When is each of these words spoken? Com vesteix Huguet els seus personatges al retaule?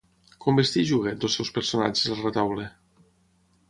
Com 0.45 0.55
vesteix 0.59 0.93
Huguet 0.95 1.27
els 1.29 1.37
seus 1.41 1.53
personatges 1.59 2.17
al 2.19 2.27
retaule? 2.27 2.71